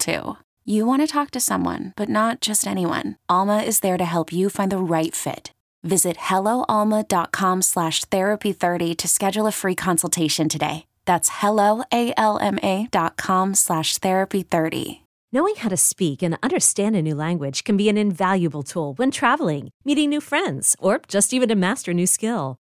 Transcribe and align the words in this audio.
too. 0.00 0.36
You 0.64 0.86
want 0.86 1.02
to 1.02 1.06
talk 1.06 1.30
to 1.32 1.40
someone, 1.40 1.92
but 1.96 2.08
not 2.08 2.40
just 2.40 2.66
anyone. 2.66 3.16
Alma 3.28 3.58
is 3.58 3.80
there 3.80 3.98
to 3.98 4.04
help 4.04 4.32
you 4.32 4.50
find 4.50 4.72
the 4.72 4.78
right 4.78 5.14
fit. 5.14 5.52
Visit 5.82 6.16
helloalma.com 6.16 7.62
slash 7.62 8.04
therapy30 8.06 8.96
to 8.96 9.08
schedule 9.08 9.46
a 9.46 9.52
free 9.52 9.74
consultation 9.74 10.48
today. 10.48 10.86
That's 11.06 11.30
helloalma.com 11.30 13.54
slash 13.54 13.98
therapy30. 13.98 15.00
Knowing 15.32 15.54
how 15.56 15.68
to 15.68 15.76
speak 15.76 16.22
and 16.22 16.38
understand 16.42 16.96
a 16.96 17.02
new 17.02 17.14
language 17.14 17.62
can 17.64 17.76
be 17.76 17.88
an 17.88 17.96
invaluable 17.96 18.64
tool 18.64 18.94
when 18.94 19.12
traveling, 19.12 19.70
meeting 19.84 20.10
new 20.10 20.20
friends, 20.20 20.74
or 20.80 21.00
just 21.08 21.32
even 21.32 21.48
to 21.48 21.54
master 21.54 21.92
a 21.92 21.94
new 21.94 22.06
skill. 22.06 22.56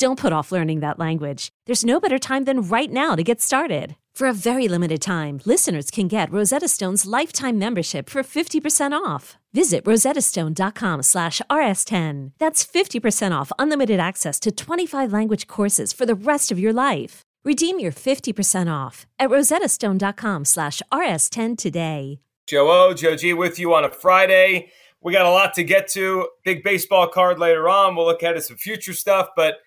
Don't 0.00 0.18
put 0.18 0.32
off 0.32 0.50
learning 0.50 0.80
that 0.80 0.98
language. 0.98 1.50
There's 1.66 1.84
no 1.84 2.00
better 2.00 2.18
time 2.18 2.44
than 2.44 2.62
right 2.62 2.90
now 2.90 3.14
to 3.14 3.22
get 3.22 3.42
started. 3.42 3.96
For 4.14 4.28
a 4.28 4.32
very 4.32 4.66
limited 4.66 5.02
time, 5.02 5.40
listeners 5.44 5.90
can 5.90 6.08
get 6.08 6.32
Rosetta 6.32 6.68
Stone's 6.68 7.04
lifetime 7.04 7.58
membership 7.58 8.08
for 8.08 8.22
50% 8.22 8.92
off. 8.92 9.36
Visit 9.52 9.84
rosettastone.com 9.84 11.02
slash 11.02 11.42
rs10. 11.50 12.32
That's 12.38 12.64
50% 12.64 13.38
off 13.38 13.52
unlimited 13.58 14.00
access 14.00 14.40
to 14.40 14.50
25 14.50 15.12
language 15.12 15.46
courses 15.46 15.92
for 15.92 16.06
the 16.06 16.14
rest 16.14 16.50
of 16.50 16.58
your 16.58 16.72
life. 16.72 17.20
Redeem 17.44 17.78
your 17.78 17.92
50% 17.92 18.72
off 18.72 19.06
at 19.18 19.28
rosettastone.com 19.28 20.46
slash 20.46 20.80
rs10 20.90 21.58
today. 21.58 22.20
Joe 22.46 22.70
O, 22.70 22.94
Joe 22.94 23.16
G 23.16 23.34
with 23.34 23.58
you 23.58 23.74
on 23.74 23.84
a 23.84 23.90
Friday. 23.90 24.72
We 25.02 25.12
got 25.12 25.26
a 25.26 25.30
lot 25.30 25.52
to 25.54 25.62
get 25.62 25.88
to. 25.88 26.26
Big 26.42 26.64
baseball 26.64 27.06
card 27.06 27.38
later 27.38 27.68
on. 27.68 27.96
We'll 27.96 28.06
look 28.06 28.22
at 28.22 28.42
some 28.42 28.56
future 28.56 28.94
stuff, 28.94 29.28
but– 29.36 29.56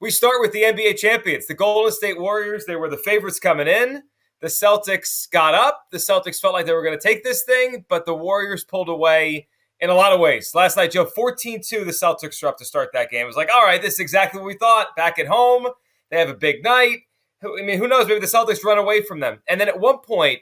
we 0.00 0.10
start 0.10 0.40
with 0.40 0.52
the 0.52 0.62
NBA 0.62 0.98
champions, 0.98 1.46
the 1.46 1.54
Golden 1.54 1.92
State 1.92 2.20
Warriors. 2.20 2.66
They 2.66 2.76
were 2.76 2.90
the 2.90 2.98
favorites 2.98 3.40
coming 3.40 3.66
in. 3.66 4.02
The 4.40 4.48
Celtics 4.48 5.30
got 5.30 5.54
up. 5.54 5.86
The 5.90 5.98
Celtics 5.98 6.38
felt 6.38 6.52
like 6.52 6.66
they 6.66 6.74
were 6.74 6.82
going 6.82 6.98
to 6.98 7.02
take 7.02 7.24
this 7.24 7.44
thing, 7.44 7.86
but 7.88 8.04
the 8.04 8.14
Warriors 8.14 8.64
pulled 8.64 8.90
away 8.90 9.48
in 9.80 9.88
a 9.88 9.94
lot 9.94 10.12
of 10.12 10.20
ways. 10.20 10.50
Last 10.54 10.76
night, 10.76 10.90
Joe, 10.90 11.06
14 11.06 11.62
2, 11.66 11.84
the 11.84 11.92
Celtics 11.92 12.42
were 12.42 12.48
up 12.48 12.58
to 12.58 12.64
start 12.64 12.90
that 12.92 13.10
game. 13.10 13.22
It 13.22 13.26
was 13.26 13.36
like, 13.36 13.50
all 13.52 13.64
right, 13.64 13.80
this 13.80 13.94
is 13.94 14.00
exactly 14.00 14.40
what 14.40 14.46
we 14.46 14.54
thought. 14.54 14.94
Back 14.96 15.18
at 15.18 15.26
home, 15.26 15.68
they 16.10 16.18
have 16.18 16.28
a 16.28 16.34
big 16.34 16.62
night. 16.62 16.98
I 17.42 17.62
mean, 17.62 17.78
who 17.78 17.88
knows? 17.88 18.06
Maybe 18.06 18.20
the 18.20 18.26
Celtics 18.26 18.64
run 18.64 18.78
away 18.78 19.02
from 19.02 19.20
them. 19.20 19.38
And 19.48 19.60
then 19.60 19.68
at 19.68 19.80
one 19.80 19.98
point, 19.98 20.40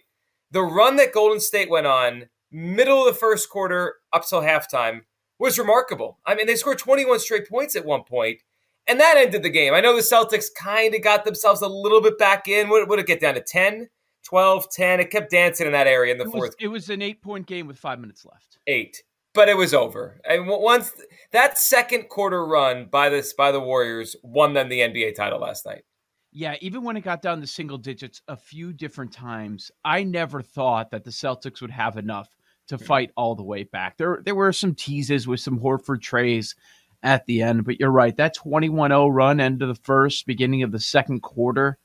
the 0.51 0.63
run 0.63 0.97
that 0.97 1.13
Golden 1.13 1.41
State 1.41 1.71
went 1.71 1.87
on, 1.87 2.29
middle 2.51 3.07
of 3.07 3.13
the 3.13 3.19
first 3.19 3.49
quarter 3.51 3.97
up 4.13 4.27
till 4.27 4.43
halftime, 4.43 5.03
was 5.39 5.59
remarkable. 5.59 6.19
I 6.27 6.35
mean, 6.35 6.47
they 6.47 6.57
scored 6.57 6.79
21 6.79 7.21
straight 7.21 7.49
points 7.49 7.77
at 7.77 7.85
one 7.85 8.03
point 8.05 8.41
and 8.87 9.01
that 9.01 9.17
ended 9.17 9.43
the 9.43 9.51
game. 9.51 9.75
I 9.75 9.81
know 9.81 9.97
the 9.97 10.03
Celtics 10.03 10.47
kind 10.55 10.95
of 10.95 11.03
got 11.03 11.25
themselves 11.25 11.63
a 11.63 11.69
little 11.69 12.01
bit 12.01 12.19
back 12.19 12.49
in. 12.49 12.69
Would, 12.69 12.89
would 12.89 12.99
it 12.99 13.07
get 13.07 13.21
down 13.21 13.35
to 13.35 13.41
10, 13.41 13.89
12, 14.25 14.71
10? 14.71 15.01
It 15.01 15.11
kept 15.11 15.31
dancing 15.31 15.67
in 15.67 15.73
that 15.73 15.87
area 15.87 16.13
in 16.13 16.19
the 16.19 16.27
it 16.27 16.31
fourth. 16.31 16.51
Was, 16.51 16.57
it 16.61 16.69
was 16.69 16.91
an 16.91 17.03
eight 17.03 17.23
point 17.23 17.47
game 17.47 17.67
with 17.67 17.79
five 17.79 17.99
minutes 17.99 18.25
left. 18.25 18.59
Eight. 18.67 19.03
But 19.33 19.49
it 19.49 19.57
was 19.57 19.75
over. 19.75 20.21
And 20.29 20.47
once 20.47 20.93
that 21.33 21.59
second 21.59 22.09
quarter 22.09 22.47
run 22.47 22.87
by 22.87 23.09
this 23.09 23.33
by 23.33 23.51
the 23.51 23.61
Warriors 23.61 24.15
won 24.23 24.53
them 24.53 24.69
the 24.69 24.81
NBA 24.81 25.17
title 25.17 25.41
last 25.41 25.67
night. 25.67 25.83
Yeah, 26.31 26.57
even 26.61 26.83
when 26.83 26.97
it 26.97 27.03
got 27.03 27.23
down 27.23 27.41
to 27.41 27.47
single 27.47 27.79
digits 27.79 28.21
a 28.27 28.37
few 28.37 28.73
different 28.73 29.13
times, 29.13 29.71
I 29.85 30.03
never 30.03 30.43
thought 30.43 30.91
that 30.91 31.05
the 31.05 31.11
Celtics 31.11 31.61
would 31.61 31.71
have 31.71 31.97
enough 31.97 32.29
to 32.69 32.77
hmm. 32.77 32.85
fight 32.85 33.11
all 33.17 33.35
the 33.35 33.43
way 33.43 33.65
back. 33.65 33.97
There 33.97 34.21
there 34.25 34.35
were 34.35 34.53
some 34.53 34.75
teases 34.75 35.27
with 35.27 35.41
some 35.41 35.59
Horford 35.59 36.03
treys 36.03 36.55
at 37.05 37.27
the 37.27 37.43
end. 37.43 37.65
But 37.65 37.79
you're 37.79 37.91
right. 37.91 38.17
That 38.17 38.35
21 38.35 38.91
0 38.91 39.09
run, 39.09 39.39
end 39.39 39.63
of 39.63 39.69
the 39.69 39.75
first, 39.77 40.27
beginning 40.27 40.65
of 40.65 40.73
the 40.73 40.81
second 40.81 41.21
quarter. 41.21 41.79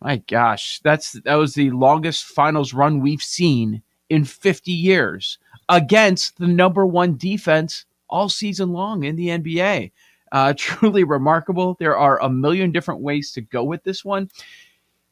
My 0.00 0.18
gosh, 0.18 0.80
that's 0.84 1.12
that 1.24 1.34
was 1.34 1.54
the 1.54 1.70
longest 1.70 2.24
finals 2.24 2.74
run 2.74 3.00
we've 3.00 3.22
seen 3.22 3.82
in 4.08 4.24
50 4.24 4.70
years 4.70 5.38
against 5.68 6.38
the 6.38 6.46
number 6.46 6.86
one 6.86 7.16
defense 7.16 7.86
all 8.08 8.28
season 8.28 8.72
long 8.72 9.02
in 9.04 9.16
the 9.16 9.28
NBA. 9.28 9.90
Uh, 10.30 10.52
truly 10.56 11.02
remarkable. 11.02 11.76
There 11.80 11.96
are 11.96 12.20
a 12.22 12.28
million 12.28 12.72
different 12.72 13.00
ways 13.00 13.32
to 13.32 13.40
go 13.40 13.64
with 13.64 13.82
this 13.84 14.04
one. 14.04 14.30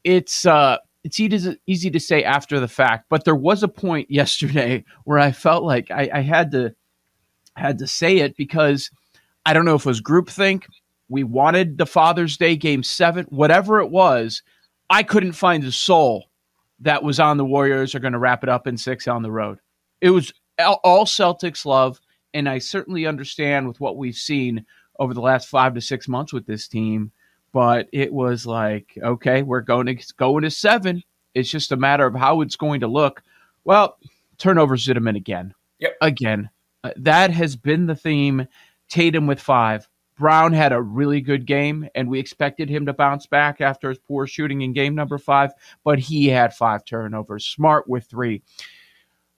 It's 0.04 0.44
uh, 0.44 0.78
it's 1.02 1.18
easy, 1.18 1.58
easy 1.66 1.90
to 1.90 2.00
say 2.00 2.22
after 2.22 2.60
the 2.60 2.68
fact, 2.68 3.06
but 3.08 3.24
there 3.24 3.34
was 3.34 3.62
a 3.62 3.68
point 3.68 4.10
yesterday 4.10 4.84
where 5.04 5.18
I 5.18 5.32
felt 5.32 5.64
like 5.64 5.90
I, 5.90 6.10
I 6.12 6.20
had 6.20 6.50
to 6.52 6.74
had 7.56 7.78
to 7.78 7.86
say 7.86 8.18
it 8.18 8.36
because 8.36 8.90
I 9.46 9.52
don't 9.52 9.64
know 9.64 9.74
if 9.74 9.82
it 9.82 9.88
was 9.88 10.00
groupthink. 10.00 10.64
We 11.08 11.22
wanted 11.22 11.78
the 11.78 11.86
Father's 11.86 12.36
Day 12.36 12.56
game 12.56 12.82
seven, 12.82 13.26
whatever 13.28 13.80
it 13.80 13.90
was. 13.90 14.42
I 14.90 15.02
couldn't 15.02 15.32
find 15.32 15.62
a 15.64 15.72
soul 15.72 16.26
that 16.80 17.02
was 17.02 17.20
on 17.20 17.36
the 17.36 17.44
Warriors 17.44 17.94
are 17.94 18.00
going 18.00 18.12
to 18.12 18.18
wrap 18.18 18.42
it 18.42 18.48
up 18.48 18.66
in 18.66 18.76
six 18.76 19.06
on 19.08 19.22
the 19.22 19.30
road. 19.30 19.58
It 20.00 20.10
was 20.10 20.32
all 20.58 21.04
Celtics 21.04 21.64
love, 21.64 22.00
and 22.32 22.48
I 22.48 22.58
certainly 22.58 23.06
understand 23.06 23.68
with 23.68 23.80
what 23.80 23.96
we've 23.96 24.16
seen 24.16 24.64
over 24.98 25.14
the 25.14 25.20
last 25.20 25.48
five 25.48 25.74
to 25.74 25.80
six 25.80 26.08
months 26.08 26.32
with 26.32 26.46
this 26.46 26.68
team. 26.68 27.10
But 27.52 27.88
it 27.92 28.12
was 28.12 28.46
like, 28.46 28.98
okay, 29.02 29.42
we're 29.42 29.60
going 29.60 29.86
to 29.86 30.14
go 30.16 30.36
into 30.38 30.50
seven. 30.50 31.02
It's 31.34 31.50
just 31.50 31.72
a 31.72 31.76
matter 31.76 32.06
of 32.06 32.14
how 32.14 32.40
it's 32.40 32.56
going 32.56 32.80
to 32.80 32.88
look. 32.88 33.22
Well, 33.64 33.98
turnovers 34.38 34.84
did 34.84 34.96
them 34.96 35.08
in 35.08 35.16
again. 35.16 35.54
Yep. 35.78 35.96
Again, 36.00 36.50
uh, 36.82 36.90
that 36.96 37.30
has 37.30 37.56
been 37.56 37.86
the 37.86 37.96
theme 37.96 38.46
Tatum 38.88 39.26
with 39.26 39.40
five. 39.40 39.88
Brown 40.16 40.52
had 40.52 40.72
a 40.72 40.80
really 40.80 41.20
good 41.20 41.44
game, 41.44 41.88
and 41.94 42.08
we 42.08 42.20
expected 42.20 42.68
him 42.68 42.86
to 42.86 42.92
bounce 42.92 43.26
back 43.26 43.60
after 43.60 43.88
his 43.88 43.98
poor 43.98 44.26
shooting 44.26 44.60
in 44.60 44.72
game 44.72 44.94
number 44.94 45.18
five, 45.18 45.52
but 45.82 45.98
he 45.98 46.28
had 46.28 46.54
five 46.54 46.84
turnovers. 46.84 47.44
Smart 47.44 47.88
with 47.88 48.06
three. 48.06 48.42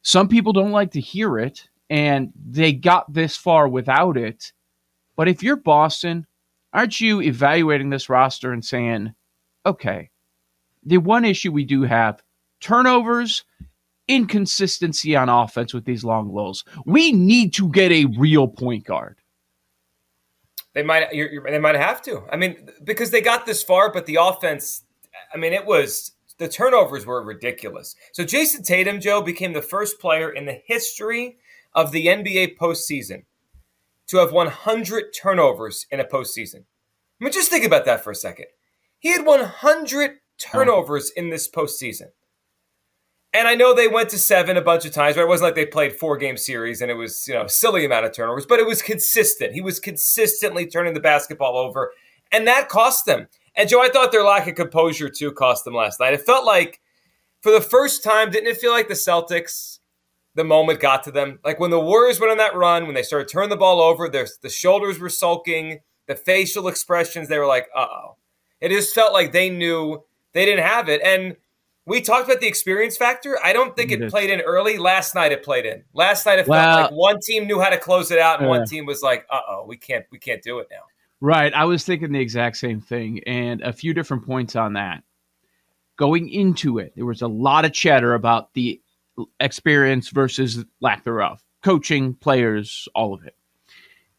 Some 0.02 0.28
people 0.28 0.52
don't 0.52 0.72
like 0.72 0.90
to 0.92 1.00
hear 1.00 1.38
it, 1.38 1.68
and 1.88 2.30
they 2.48 2.72
got 2.72 3.10
this 3.12 3.36
far 3.36 3.68
without 3.68 4.16
it. 4.16 4.52
But 5.16 5.28
if 5.28 5.42
you're 5.42 5.56
Boston, 5.56 6.26
aren't 6.74 7.00
you 7.00 7.22
evaluating 7.22 7.88
this 7.88 8.10
roster 8.10 8.52
and 8.52 8.64
saying, 8.64 9.14
okay, 9.64 10.10
the 10.84 10.98
one 10.98 11.24
issue 11.24 11.52
we 11.52 11.64
do 11.64 11.82
have 11.82 12.22
turnovers, 12.60 13.44
inconsistency 14.08 15.16
on 15.16 15.28
offense 15.28 15.74
with 15.74 15.84
these 15.84 16.04
long 16.04 16.32
lulls. 16.32 16.64
We 16.84 17.12
need 17.12 17.54
to 17.54 17.70
get 17.70 17.92
a 17.92 18.04
real 18.04 18.46
point 18.46 18.84
guard. 18.84 19.18
They 20.76 20.82
might 20.82 21.10
you're, 21.14 21.32
you're, 21.32 21.50
they 21.50 21.58
might 21.58 21.74
have 21.74 22.02
to. 22.02 22.24
I 22.30 22.36
mean, 22.36 22.68
because 22.84 23.10
they 23.10 23.22
got 23.22 23.46
this 23.46 23.62
far, 23.62 23.90
but 23.90 24.04
the 24.04 24.18
offense. 24.20 24.84
I 25.32 25.38
mean, 25.38 25.54
it 25.54 25.64
was 25.64 26.12
the 26.36 26.48
turnovers 26.48 27.06
were 27.06 27.22
ridiculous. 27.22 27.96
So 28.12 28.24
Jayson 28.24 28.62
Tatum, 28.62 29.00
Joe, 29.00 29.22
became 29.22 29.54
the 29.54 29.62
first 29.62 29.98
player 29.98 30.28
in 30.28 30.44
the 30.44 30.60
history 30.66 31.38
of 31.74 31.92
the 31.92 32.08
NBA 32.08 32.58
postseason 32.58 33.22
to 34.08 34.18
have 34.18 34.32
100 34.32 35.14
turnovers 35.14 35.86
in 35.90 35.98
a 35.98 36.04
postseason. 36.04 36.64
I 37.20 37.24
mean, 37.24 37.32
just 37.32 37.50
think 37.50 37.64
about 37.64 37.86
that 37.86 38.04
for 38.04 38.10
a 38.10 38.14
second. 38.14 38.46
He 38.98 39.12
had 39.12 39.24
100 39.24 40.18
turnovers 40.38 41.08
in 41.08 41.30
this 41.30 41.48
postseason. 41.50 42.08
And 43.36 43.46
I 43.46 43.54
know 43.54 43.74
they 43.74 43.86
went 43.86 44.08
to 44.10 44.18
seven 44.18 44.56
a 44.56 44.62
bunch 44.62 44.86
of 44.86 44.92
times, 44.92 45.16
but 45.16 45.22
it 45.22 45.28
wasn't 45.28 45.48
like 45.48 45.54
they 45.56 45.66
played 45.66 45.92
four 45.92 46.16
game 46.16 46.38
series 46.38 46.80
and 46.80 46.90
it 46.90 46.94
was, 46.94 47.28
you 47.28 47.34
know, 47.34 47.46
silly 47.46 47.84
amount 47.84 48.06
of 48.06 48.12
turnovers, 48.12 48.46
but 48.46 48.58
it 48.58 48.66
was 48.66 48.80
consistent. 48.80 49.52
He 49.52 49.60
was 49.60 49.78
consistently 49.78 50.66
turning 50.66 50.94
the 50.94 51.00
basketball 51.00 51.58
over, 51.58 51.92
and 52.32 52.46
that 52.48 52.70
cost 52.70 53.04
them. 53.04 53.28
And 53.54 53.68
Joe, 53.68 53.82
I 53.82 53.90
thought 53.90 54.10
their 54.10 54.24
lack 54.24 54.48
of 54.48 54.54
composure 54.54 55.10
too 55.10 55.32
cost 55.32 55.64
them 55.64 55.74
last 55.74 56.00
night. 56.00 56.14
It 56.14 56.22
felt 56.22 56.46
like 56.46 56.80
for 57.42 57.52
the 57.52 57.60
first 57.60 58.02
time, 58.02 58.30
didn't 58.30 58.48
it 58.48 58.56
feel 58.56 58.72
like 58.72 58.88
the 58.88 58.94
Celtics 58.94 59.80
the 60.36 60.44
moment 60.44 60.80
got 60.80 61.02
to 61.04 61.10
them. 61.10 61.40
Like 61.44 61.58
when 61.58 61.70
the 61.70 61.80
Warriors 61.80 62.20
went 62.20 62.30
on 62.30 62.38
that 62.38 62.54
run, 62.54 62.84
when 62.86 62.94
they 62.94 63.02
started 63.02 63.28
turning 63.28 63.50
the 63.50 63.56
ball 63.56 63.80
over, 63.80 64.08
their 64.08 64.28
the 64.42 64.50
shoulders 64.50 64.98
were 65.00 65.08
sulking, 65.08 65.80
the 66.06 66.14
facial 66.14 66.68
expressions, 66.68 67.28
they 67.28 67.38
were 67.38 67.46
like, 67.46 67.68
uh 67.74 67.86
oh. 67.90 68.16
It 68.60 68.68
just 68.68 68.94
felt 68.94 69.12
like 69.12 69.32
they 69.32 69.50
knew 69.50 70.04
they 70.32 70.44
didn't 70.44 70.64
have 70.64 70.88
it. 70.88 71.02
And 71.02 71.36
we 71.86 72.00
talked 72.00 72.28
about 72.28 72.40
the 72.40 72.48
experience 72.48 72.96
factor. 72.96 73.38
I 73.42 73.52
don't 73.52 73.76
think 73.76 73.92
it, 73.92 74.10
played 74.10 74.30
in 74.30 74.40
early. 74.40 74.76
Last 74.76 75.14
night 75.14 75.32
it 75.32 75.44
played 75.44 75.64
in. 75.64 75.84
Last 75.94 76.26
night 76.26 76.40
it 76.40 76.46
felt 76.46 76.82
like 76.82 76.90
one 76.90 77.20
team 77.20 77.46
knew 77.46 77.60
how 77.60 77.70
to 77.70 77.78
close 77.78 78.10
it 78.10 78.18
out, 78.18 78.40
and 78.40 78.48
one 78.48 78.66
team 78.66 78.86
was 78.86 79.02
like, 79.02 79.26
"Uh 79.30 79.40
oh, 79.48 79.64
we 79.66 79.76
can't, 79.76 80.04
we 80.10 80.18
can't 80.18 80.42
do 80.42 80.58
it 80.58 80.66
now." 80.70 80.82
Right. 81.20 81.54
I 81.54 81.64
was 81.64 81.84
thinking 81.84 82.12
the 82.12 82.20
exact 82.20 82.56
same 82.56 82.80
thing, 82.80 83.20
and 83.26 83.62
a 83.62 83.72
few 83.72 83.94
different 83.94 84.26
points 84.26 84.56
on 84.56 84.74
that. 84.74 85.02
Going 85.96 86.28
into 86.28 86.78
it, 86.78 86.92
there 86.94 87.06
was 87.06 87.22
a 87.22 87.28
lot 87.28 87.64
of 87.64 87.72
chatter 87.72 88.14
about 88.14 88.52
the 88.52 88.82
experience 89.40 90.10
versus 90.10 90.64
lack 90.80 91.04
thereof, 91.04 91.42
coaching, 91.62 92.14
players, 92.14 92.86
all 92.94 93.14
of 93.14 93.24
it. 93.24 93.34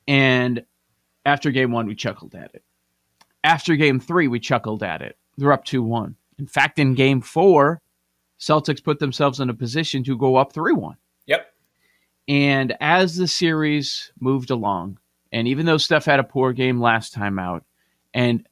And 0.07 0.65
after 1.25 1.51
game 1.51 1.71
one, 1.71 1.85
we 1.85 1.93
chuckled 1.93 2.33
at 2.33 2.55
it. 2.55 2.63
After 3.43 3.75
game 3.75 3.99
three, 3.99 4.27
we 4.27 4.39
chuckled 4.39 4.81
at 4.81 5.01
it. 5.01 5.17
They're 5.37 5.51
up 5.51 5.65
2 5.65 5.83
1. 5.83 6.15
In 6.39 6.47
fact, 6.47 6.79
in 6.79 6.93
game 6.93 7.21
four, 7.21 7.81
Celtics 8.39 8.83
put 8.83 8.99
themselves 8.99 9.39
in 9.39 9.49
a 9.49 9.53
position 9.53 10.03
to 10.03 10.17
go 10.17 10.35
up 10.35 10.53
3 10.53 10.73
1. 10.73 10.95
Yep. 11.25 11.53
And 12.27 12.75
as 12.79 13.15
the 13.15 13.27
series 13.27 14.11
moved 14.19 14.51
along, 14.51 14.99
and 15.31 15.47
even 15.47 15.65
though 15.65 15.77
Steph 15.77 16.05
had 16.05 16.19
a 16.19 16.23
poor 16.23 16.53
game 16.53 16.79
last 16.79 17.13
time 17.13 17.39
out, 17.39 17.63
and 18.13 18.47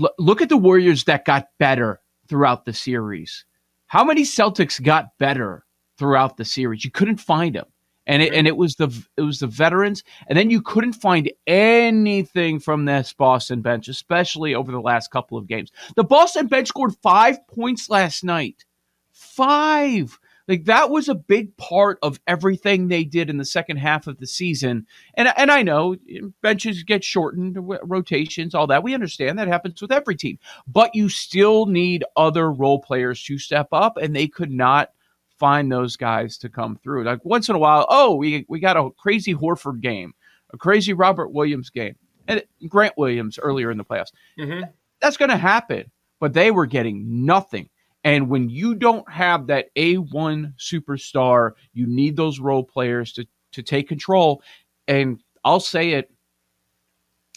l- 0.00 0.14
look 0.18 0.40
at 0.40 0.48
the 0.48 0.56
Warriors 0.56 1.04
that 1.04 1.24
got 1.24 1.48
better 1.58 2.00
throughout 2.28 2.64
the 2.64 2.72
series. 2.72 3.44
How 3.86 4.04
many 4.04 4.22
Celtics 4.22 4.82
got 4.82 5.16
better 5.18 5.64
throughout 5.98 6.36
the 6.36 6.44
series? 6.44 6.84
You 6.84 6.90
couldn't 6.90 7.18
find 7.18 7.54
them 7.54 7.66
and 8.06 8.22
it 8.22 8.32
and 8.32 8.46
it 8.46 8.56
was 8.56 8.76
the 8.76 8.90
it 9.16 9.22
was 9.22 9.40
the 9.40 9.46
veterans, 9.46 10.02
and 10.28 10.38
then 10.38 10.50
you 10.50 10.60
couldn't 10.60 10.94
find 10.94 11.30
anything 11.46 12.60
from 12.60 12.84
this 12.84 13.12
Boston 13.12 13.62
bench, 13.62 13.88
especially 13.88 14.54
over 14.54 14.70
the 14.72 14.80
last 14.80 15.10
couple 15.10 15.38
of 15.38 15.46
games. 15.46 15.70
The 15.96 16.04
Boston 16.04 16.46
bench 16.46 16.68
scored 16.68 16.94
five 17.02 17.46
points 17.48 17.88
last 17.88 18.24
night, 18.24 18.64
five. 19.12 20.18
Like 20.46 20.66
that 20.66 20.90
was 20.90 21.08
a 21.08 21.14
big 21.14 21.56
part 21.56 21.98
of 22.02 22.20
everything 22.26 22.88
they 22.88 23.04
did 23.04 23.30
in 23.30 23.38
the 23.38 23.46
second 23.46 23.78
half 23.78 24.06
of 24.06 24.18
the 24.18 24.26
season. 24.26 24.86
And 25.14 25.32
and 25.38 25.50
I 25.50 25.62
know 25.62 25.96
benches 26.42 26.82
get 26.82 27.02
shortened, 27.02 27.56
rotations, 27.58 28.54
all 28.54 28.66
that. 28.66 28.82
We 28.82 28.92
understand 28.92 29.38
that 29.38 29.48
happens 29.48 29.80
with 29.80 29.90
every 29.90 30.16
team. 30.16 30.38
But 30.66 30.94
you 30.94 31.08
still 31.08 31.64
need 31.64 32.04
other 32.14 32.52
role 32.52 32.78
players 32.78 33.24
to 33.24 33.38
step 33.38 33.68
up 33.72 33.96
and 33.96 34.14
they 34.14 34.28
could 34.28 34.50
not 34.50 34.90
find 35.38 35.70
those 35.70 35.96
guys 35.96 36.38
to 36.38 36.48
come 36.48 36.76
through. 36.76 37.04
Like 37.04 37.24
once 37.24 37.48
in 37.48 37.56
a 37.56 37.58
while, 37.58 37.86
oh, 37.88 38.14
we 38.14 38.44
we 38.48 38.60
got 38.60 38.76
a 38.76 38.90
crazy 38.90 39.34
Horford 39.34 39.80
game, 39.80 40.14
a 40.52 40.58
crazy 40.58 40.92
Robert 40.92 41.32
Williams 41.32 41.70
game, 41.70 41.96
and 42.28 42.42
Grant 42.68 42.94
Williams 42.96 43.38
earlier 43.38 43.70
in 43.70 43.78
the 43.78 43.84
playoffs. 43.84 44.12
Mm-hmm. 44.38 44.64
That's 45.00 45.16
going 45.16 45.30
to 45.30 45.36
happen, 45.36 45.90
but 46.20 46.32
they 46.32 46.50
were 46.50 46.66
getting 46.66 47.26
nothing. 47.26 47.68
And 48.04 48.28
when 48.28 48.50
you 48.50 48.74
don't 48.74 49.10
have 49.10 49.46
that 49.46 49.74
A1 49.76 50.54
superstar, 50.58 51.52
you 51.72 51.86
need 51.86 52.16
those 52.16 52.38
role 52.38 52.64
players 52.64 53.12
to 53.14 53.26
to 53.52 53.62
take 53.62 53.88
control. 53.88 54.42
And 54.88 55.22
I'll 55.44 55.60
say 55.60 55.92
it, 55.92 56.10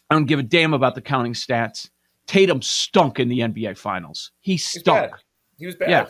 I 0.10 0.16
don't 0.16 0.26
give 0.26 0.40
a 0.40 0.44
damn 0.44 0.74
about 0.74 0.96
the 0.96 1.02
counting 1.02 1.34
stats. 1.34 1.90
Tatum 2.26 2.62
stunk 2.62 3.20
in 3.20 3.30
the 3.30 3.40
NBA 3.40 3.78
Finals. 3.78 4.32
He 4.42 4.58
stunk. 4.58 5.14
He 5.58 5.66
was 5.66 5.76
bad. 5.76 5.90
Yeah 5.90 6.08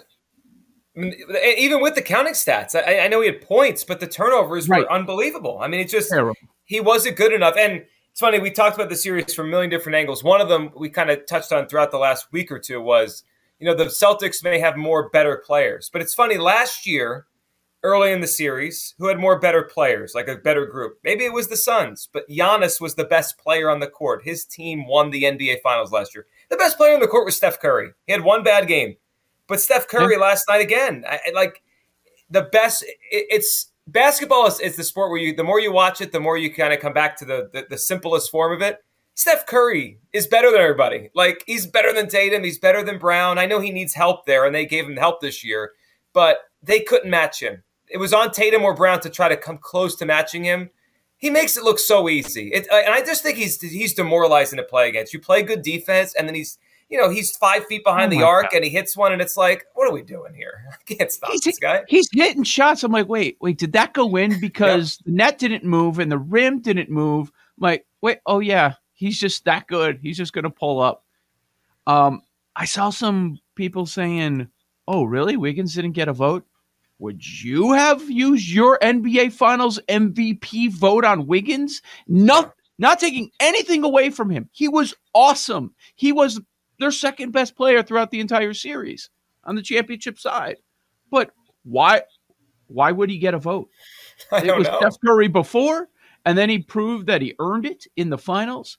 even 0.98 1.82
with 1.82 1.96
the 1.96 2.02
counting 2.02 2.34
stats, 2.34 2.76
I, 2.76 3.00
I, 3.02 3.08
know 3.08 3.22
he 3.22 3.28
had 3.28 3.42
points, 3.42 3.84
but 3.84 4.00
the 4.00 4.08
turnovers 4.08 4.68
right. 4.68 4.80
were 4.80 4.92
unbelievable. 4.92 5.60
I 5.62 5.68
mean, 5.68 5.80
it's 5.80 5.92
just 5.92 6.10
Terrible. 6.10 6.36
he 6.66 6.80
wasn't 6.80 7.18
good 7.18 7.34
enough. 7.34 7.56
And 7.58 7.86
it's 8.12 8.20
funny 8.20 8.40
we 8.40 8.50
talked 8.50 8.76
about 8.76 8.90
the 8.90 8.96
series 8.96 9.34
from 9.34 9.48
a 9.48 9.50
million 9.50 9.70
different 9.70 9.96
angles. 9.96 10.24
One 10.24 10.42
of 10.42 10.50
them 10.50 10.72
we 10.76 10.90
kind 10.90 11.12
of 11.12 11.26
touched 11.28 11.52
on 11.52 11.68
throughout 11.68 11.92
the 11.92 12.00
last 12.00 12.32
week 12.32 12.52
or 12.52 12.58
two 12.58 12.82
was, 12.82 13.24
you 13.60 13.68
know, 13.68 13.76
the 13.76 13.86
Celtics 13.86 14.44
may 14.44 14.60
have 14.60 14.76
more 14.76 15.10
better 15.10 15.38
players, 15.46 15.90
but 15.92 16.02
it's 16.02 16.16
funny 16.16 16.38
last 16.38 16.88
year, 16.88 17.28
early 17.84 18.12
in 18.12 18.22
the 18.22 18.28
series, 18.28 18.96
who 18.98 19.08
had 19.08 19.20
more 19.20 19.40
better 19.40 19.62
players, 19.62 20.16
like 20.16 20.28
a 20.28 20.36
better 20.36 20.66
group. 20.66 20.98
Maybe 21.04 21.26
it 21.26 21.34
was 21.34 21.48
the 21.48 21.58
Suns, 21.58 22.10
but 22.12 22.28
Giannis 22.28 22.82
was 22.82 22.96
the 22.96 23.06
best 23.06 23.38
player 23.38 23.70
on 23.70 23.80
the 23.80 23.88
court. 23.88 24.24
His 24.24 24.46
team 24.46 24.88
won 24.88 25.12
the 25.12 25.24
NBA 25.24 25.62
Finals 25.62 25.92
last 25.92 26.16
year. 26.16 26.26
The 26.50 26.58
best 26.58 26.78
player 26.78 26.96
on 26.96 27.02
the 27.02 27.08
court 27.08 27.26
was 27.26 27.36
Steph 27.36 27.60
Curry. 27.60 27.92
He 28.08 28.14
had 28.14 28.24
one 28.24 28.44
bad 28.44 28.68
game. 28.68 28.96
But 29.48 29.62
Steph 29.62 29.88
Curry 29.88 30.14
yeah. 30.14 30.20
last 30.20 30.46
night 30.50 30.62
again, 30.62 31.04
I, 31.08 31.20
like 31.34 31.62
the 32.30 32.44
best. 32.44 32.84
It, 32.84 33.26
it's 33.30 33.72
basketball 33.88 34.48
is, 34.48 34.60
is, 34.60 34.76
the 34.76 34.84
sport 34.84 35.10
where 35.10 35.20
you 35.20 35.36
the 35.36 35.44
more 35.44 35.60
you 35.60 35.72
watch 35.72 36.02
it, 36.02 36.12
the 36.12 36.20
more 36.20 36.38
you 36.38 36.54
kind 36.54 36.74
of 36.74 36.80
come 36.80 36.94
back 36.94 37.18
to 37.18 37.26
the, 37.26 37.50
the 37.54 37.66
the 37.70 37.78
simplest 37.78 38.30
form 38.30 38.54
of 38.54 38.62
it. 38.62 38.84
Steph 39.14 39.48
Curry 39.48 39.98
is 40.14 40.28
better 40.28 40.52
than 40.52 40.62
everybody. 40.62 41.10
Like 41.16 41.44
he's 41.48 41.66
better 41.66 41.92
than 41.92 42.08
Tatum. 42.08 42.44
He's 42.44 42.60
better 42.60 42.84
than 42.84 43.00
Brown. 43.00 43.40
I 43.40 43.48
know 43.48 43.60
he 43.60 43.72
needs 43.72 43.94
help 43.94 44.26
there, 44.26 44.46
and 44.46 44.54
they 44.54 44.66
gave 44.66 44.86
him 44.86 44.98
help 44.98 45.22
this 45.22 45.44
year, 45.44 45.72
but 46.14 46.38
they 46.62 46.82
couldn't 46.82 47.10
match 47.10 47.42
him. 47.42 47.64
It 47.88 47.98
was 47.98 48.14
on 48.14 48.32
Tatum 48.32 48.64
or 48.64 48.76
Brown 48.76 49.00
to 49.02 49.10
try 49.10 49.30
to 49.30 49.38
come 49.38 49.58
close 49.58 49.96
to 49.96 50.06
matching 50.06 50.44
him. 50.44 50.70
He 51.18 51.32
makes 51.32 51.58
it 51.58 51.64
look 51.64 51.80
so 51.80 52.10
easy. 52.10 52.50
It, 52.50 52.68
uh, 52.72 52.76
and 52.76 52.94
I 52.94 53.02
just 53.02 53.24
think 53.24 53.38
he's 53.38 53.60
he's 53.60 53.94
demoralizing 53.94 54.58
to 54.58 54.64
play 54.64 54.88
against. 54.88 55.14
You 55.14 55.20
play 55.20 55.42
good 55.42 55.64
defense, 55.64 56.14
and 56.14 56.28
then 56.28 56.36
he's 56.36 56.60
you 56.90 56.98
know, 56.98 57.10
he's 57.10 57.36
five 57.36 57.66
feet 57.66 57.84
behind 57.84 58.14
oh 58.14 58.18
the 58.18 58.24
arc 58.24 58.52
God. 58.52 58.58
and 58.58 58.64
he 58.64 58.70
hits 58.70 58.96
one, 58.96 59.12
and 59.12 59.22
it's 59.22 59.36
like, 59.36 59.66
what 59.74 59.88
are 59.88 59.94
we 59.94 60.02
doing 60.02 60.34
here? 60.34 60.64
I 60.72 60.94
can't 60.94 61.12
stop 61.12 61.32
he's, 61.32 61.42
this 61.42 61.60
guy. 61.60 61.84
He's 61.88 62.08
hitting 62.12 62.44
shots. 62.44 62.84
I'm 62.84 62.92
like, 62.92 63.10
wait, 63.10 63.38
wait, 63.42 63.58
did 63.58 63.74
that 63.74 63.94
go 63.94 64.16
in 64.16 64.40
because 64.42 64.98
the 65.06 65.12
net 65.12 65.38
didn't 65.38 65.64
move 65.64 66.00
and 66.00 66.12
the 66.12 66.18
rim 66.18 66.62
didn't 66.62 66.90
move? 66.90 67.32
I'm 67.58 67.62
like, 67.62 67.86
wait, 68.02 68.20
oh 68.26 68.40
yeah, 68.40 68.74
he's 68.94 69.20
just 69.20 69.46
that 69.46 69.68
good. 69.68 70.00
He's 70.02 70.18
just 70.18 70.34
gonna 70.34 70.50
pull 70.50 70.80
up. 70.80 71.04
Um, 71.86 72.22
I 72.56 72.66
saw 72.66 72.90
some 72.90 73.40
people 73.56 73.86
saying, 73.86 74.48
"Oh, 74.88 75.04
really? 75.04 75.38
Wiggins 75.38 75.74
didn't 75.74 75.92
get 75.92 76.08
a 76.08 76.14
vote." 76.14 76.46
Would 77.00 77.44
you 77.44 77.74
have 77.74 78.10
used 78.10 78.50
your 78.50 78.80
NBA 78.80 79.32
Finals 79.32 79.80
MVP 79.88 80.72
vote 80.72 81.06
on 81.06 81.28
Wiggins? 81.28 81.84
Not, 82.08 82.56
not 82.80 83.00
taking 83.00 83.30
anything 83.40 83.84
away 83.84 84.10
from 84.10 84.32
him. 84.32 84.50
He 84.52 84.68
was 84.68 84.96
awesome. 85.14 85.76
He 85.96 86.12
was 86.12 86.42
their 86.80 86.92
second 86.92 87.32
best 87.32 87.56
player 87.56 87.84
throughout 87.84 88.12
the 88.12 88.20
entire 88.20 88.54
series 88.54 89.10
on 89.44 89.56
the 89.56 89.62
championship 89.62 90.20
side. 90.20 90.58
But 91.10 91.32
why 91.64 92.04
why 92.68 92.92
would 92.92 93.10
he 93.10 93.18
get 93.18 93.34
a 93.34 93.40
vote? 93.40 93.70
it 94.32 94.56
was 94.56 94.68
know. 94.68 94.80
Steph 94.80 94.98
Curry 95.06 95.28
before, 95.28 95.90
and 96.26 96.38
then 96.38 96.50
he 96.50 96.60
proved 96.60 97.08
that 97.08 97.22
he 97.22 97.36
earned 97.40 97.66
it 97.66 97.86
in 97.96 98.10
the 98.10 98.18
finals. 98.18 98.78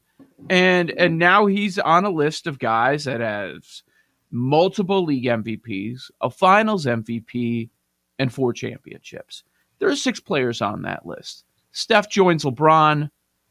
And 0.50 0.90
and 0.90 1.18
now 1.18 1.46
he's 1.46 1.78
on 1.78 2.04
a 2.04 2.10
list 2.10 2.46
of 2.46 2.58
guys 2.58 3.04
that 3.04 3.20
has 3.20 3.82
multiple 4.30 5.04
league 5.04 5.24
MVPs, 5.24 6.10
a 6.20 6.30
finals 6.30 6.86
MVP, 6.86 7.70
and 8.18 8.32
four 8.32 8.52
championships. 8.52 9.44
There 9.78 9.88
are 9.88 9.96
six 9.96 10.20
players 10.20 10.60
on 10.60 10.82
that 10.82 11.06
list. 11.06 11.44
Steph 11.72 12.10
joins 12.10 12.44
LeBron, 12.44 13.10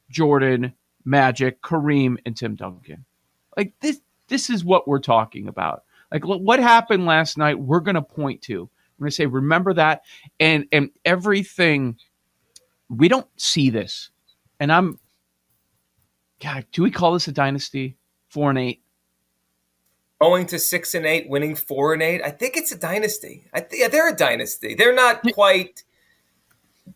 Jordan, 0.10 0.74
Magic, 1.05 1.62
Kareem, 1.62 2.17
and 2.25 2.36
Tim 2.36 2.55
Duncan. 2.55 3.05
Like 3.55 3.74
this 3.81 4.01
this 4.27 4.50
is 4.50 4.63
what 4.63 4.88
we're 4.88 5.00
talking 5.00 5.48
about. 5.48 5.84
Like 6.12 6.25
what 6.25 6.60
happened 6.60 7.05
last 7.05 7.38
night, 7.38 7.60
we're 7.60 7.81
going 7.81 7.96
to 7.96 8.01
point 8.01 8.41
to. 8.43 8.69
We're 8.98 9.05
going 9.05 9.12
to 9.12 9.15
say, 9.15 9.25
remember 9.25 9.74
that, 9.74 10.03
and 10.39 10.65
and 10.72 10.89
everything. 11.05 11.98
We 12.89 13.10
don't 13.10 13.27
see 13.36 13.69
this, 13.69 14.10
and 14.60 14.72
I'm. 14.72 15.00
God, 16.39 16.65
do 16.72 16.84
we 16.84 16.91
call 16.91 17.13
this 17.13 17.27
a 17.27 17.31
dynasty? 17.31 17.98
Four 18.29 18.50
and 18.50 18.60
eight. 18.60 18.81
Going 20.22 20.48
to 20.48 20.57
six 20.57 20.96
and 20.96 21.05
eight, 21.05 21.29
winning 21.29 21.55
four 21.55 21.93
and 21.93 22.01
eight. 22.01 22.22
I 22.24 22.31
think 22.31 22.57
it's 22.57 22.72
a 22.72 22.77
dynasty. 22.77 23.46
I 23.53 23.62
th- 23.62 23.79
yeah, 23.79 23.88
they're 23.88 24.10
a 24.10 24.15
dynasty. 24.15 24.74
They're 24.74 24.96
not 24.96 25.22
quite. 25.34 25.84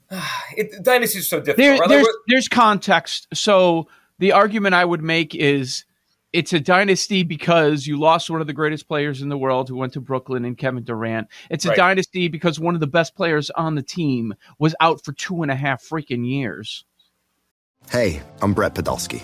it, 0.58 0.84
dynasties 0.84 1.24
are 1.24 1.26
so 1.26 1.40
difficult. 1.40 1.58
There, 1.58 1.88
there's, 1.88 2.08
there's 2.28 2.48
context. 2.48 3.28
So 3.34 3.88
the 4.18 4.32
argument 4.32 4.74
I 4.74 4.86
would 4.86 5.04
make 5.04 5.36
is 5.36 5.84
it's 6.34 6.54
a 6.54 6.60
dynasty 6.60 7.24
because 7.24 7.86
you 7.86 8.00
lost 8.00 8.30
one 8.30 8.42
of 8.42 8.48
the 8.48 8.54
greatest 8.54 8.88
players 8.88 9.22
in 9.22 9.30
the 9.30 9.38
world 9.38 9.68
who 9.70 9.76
went 9.76 9.94
to 9.94 10.02
Brooklyn 10.02 10.46
and 10.46 10.58
Kevin 10.58 10.84
Durant. 10.84 11.28
It's 11.50 11.66
a 11.66 11.70
right. 11.70 11.78
dynasty 11.78 12.28
because 12.28 12.60
one 12.60 12.74
of 12.74 12.80
the 12.80 12.88
best 12.88 13.16
players 13.16 13.50
on 13.52 13.76
the 13.76 13.82
team 13.82 14.34
was 14.60 14.76
out 14.80 15.04
for 15.04 15.14
two 15.14 15.42
and 15.44 15.52
a 15.52 15.56
half 15.56 15.84
freaking 15.84 16.28
years. 16.28 16.86
Hey, 17.90 18.22
I'm 18.42 18.54
Brett 18.54 18.76
Podolsky 18.76 19.24